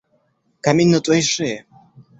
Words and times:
Камень 0.61 0.89
на 0.93 0.99
твоей 0.99 1.21
шее. 1.21 1.67